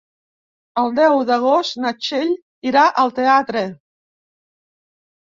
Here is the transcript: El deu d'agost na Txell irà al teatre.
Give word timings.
El 0.83 0.87
deu 0.99 1.17
d'agost 1.31 1.75
na 1.83 1.91
Txell 1.97 2.31
irà 2.69 2.85
al 3.01 3.13
teatre. 3.19 3.63